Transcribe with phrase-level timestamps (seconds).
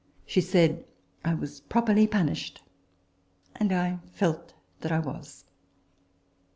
[0.25, 0.83] She said
[1.23, 2.63] I was properly punished,
[3.55, 5.45] and I felt that I was.